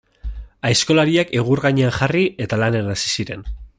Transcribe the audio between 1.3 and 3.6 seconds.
egur gainean jarri, eta lanean hasi ziren.